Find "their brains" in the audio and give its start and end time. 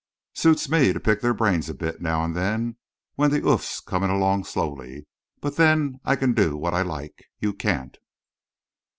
1.21-1.69